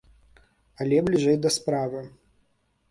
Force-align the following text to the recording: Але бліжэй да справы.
Але 0.85 0.97
бліжэй 1.11 1.37
да 1.45 1.49
справы. 1.59 2.05